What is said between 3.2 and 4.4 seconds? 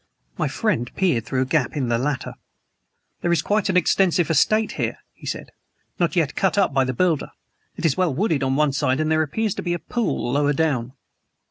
"There is quite an extensive